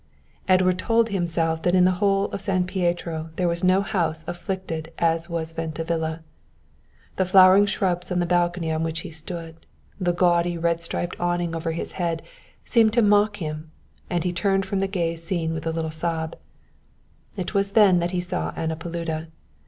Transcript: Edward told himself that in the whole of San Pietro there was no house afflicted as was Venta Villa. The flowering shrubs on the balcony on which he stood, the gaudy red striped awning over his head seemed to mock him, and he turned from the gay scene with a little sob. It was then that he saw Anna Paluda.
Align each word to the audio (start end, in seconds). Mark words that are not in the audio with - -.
Edward 0.47 0.79
told 0.79 1.09
himself 1.09 1.61
that 1.61 1.75
in 1.75 1.85
the 1.85 1.91
whole 2.01 2.25
of 2.31 2.41
San 2.41 2.65
Pietro 2.65 3.29
there 3.35 3.47
was 3.47 3.63
no 3.63 3.81
house 3.81 4.23
afflicted 4.27 4.91
as 4.97 5.29
was 5.29 5.51
Venta 5.51 5.83
Villa. 5.83 6.23
The 7.17 7.25
flowering 7.25 7.67
shrubs 7.67 8.11
on 8.11 8.17
the 8.17 8.25
balcony 8.25 8.71
on 8.71 8.81
which 8.81 9.01
he 9.01 9.11
stood, 9.11 9.63
the 9.99 10.11
gaudy 10.11 10.57
red 10.57 10.81
striped 10.81 11.19
awning 11.19 11.55
over 11.55 11.73
his 11.73 11.91
head 11.91 12.23
seemed 12.65 12.93
to 12.93 13.03
mock 13.03 13.37
him, 13.37 13.69
and 14.09 14.23
he 14.23 14.33
turned 14.33 14.65
from 14.65 14.79
the 14.79 14.87
gay 14.87 15.15
scene 15.15 15.53
with 15.53 15.67
a 15.67 15.71
little 15.71 15.91
sob. 15.91 16.35
It 17.37 17.53
was 17.53 17.73
then 17.73 17.99
that 17.99 18.09
he 18.09 18.21
saw 18.21 18.53
Anna 18.55 18.75
Paluda. 18.77 19.27